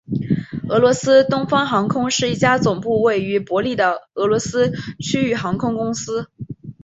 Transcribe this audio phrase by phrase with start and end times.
[0.67, 6.27] 俄罗斯东方航空是一家总部位于伯力的俄罗斯区域航空公司。